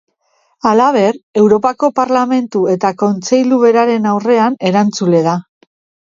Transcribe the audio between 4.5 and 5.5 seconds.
erantzule da.